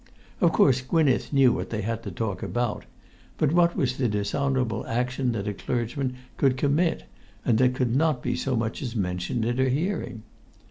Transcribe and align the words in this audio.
Of 0.39 0.51
course 0.51 0.81
Gwynneth 0.81 1.31
knew 1.31 1.53
what 1.53 1.69
they 1.69 1.83
had 1.83 2.01
to 2.01 2.09
talk 2.11 2.41
about; 2.41 2.85
but 3.37 3.51
what 3.53 3.75
was 3.77 3.97
the 3.97 4.07
dishonourable 4.09 4.83
action 4.87 5.31
that 5.33 5.47
a 5.47 5.53
clergyman 5.53 6.15
could 6.37 6.57
commit 6.57 7.03
and 7.45 7.59
that 7.59 7.75
could 7.75 7.95
not 7.95 8.23
be 8.23 8.35
so 8.35 8.55
much 8.55 8.81
as 8.81 8.95
mentioned 8.95 9.45
in 9.45 9.57
her 9.59 9.69
hearing? 9.69 10.23